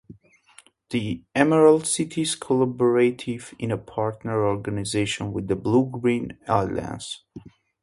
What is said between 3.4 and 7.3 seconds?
is a partner organization with the Blue-green alliance.